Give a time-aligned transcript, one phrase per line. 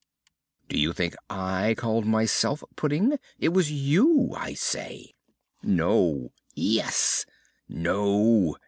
[0.67, 3.19] "Do you think I called myself Pudding?
[3.37, 5.13] It was you, I say!"
[5.61, 7.23] "No!" "Yes!"
[7.69, 8.57] "No!"